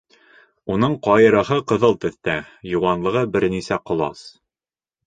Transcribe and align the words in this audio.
Уның 0.75 0.95
ҡайырыһы 1.07 1.59
ҡыҙыл 1.73 1.95
төҫтә, 2.07 2.39
йыуанлығы 2.73 3.25
бер 3.39 3.51
нисә 3.59 3.83
ҡолас. 3.93 4.27